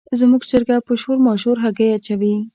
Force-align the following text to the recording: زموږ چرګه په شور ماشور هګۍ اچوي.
زموږ 0.19 0.41
چرګه 0.49 0.77
په 0.87 0.93
شور 1.01 1.17
ماشور 1.27 1.55
هګۍ 1.63 1.89
اچوي. 1.97 2.35